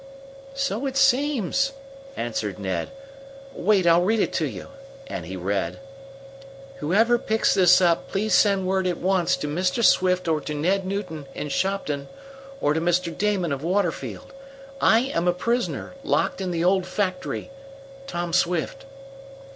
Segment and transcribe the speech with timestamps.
[0.55, 1.73] "So it seems,"
[2.17, 2.89] answered Ned.
[3.53, 4.69] "Wait, I'll read it to you,"
[5.05, 5.77] and he read:
[6.77, 9.85] "'Whoever picks this up please send word at once to Mr.
[9.85, 12.07] Swift or to Ned Newton in Shopton,
[12.61, 13.15] or to Mr.
[13.15, 14.33] Damon of Waterfield.
[14.81, 17.51] I am a prisoner, locked in the old factory.
[18.07, 18.85] Tom Swift'."